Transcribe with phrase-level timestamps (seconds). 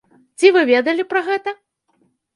[0.39, 1.57] Ці вы ведалі пра гэта?